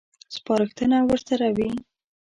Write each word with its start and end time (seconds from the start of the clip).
سپارښتنه 0.35 0.97
ورسره 1.07 1.47
وي. 1.57 1.69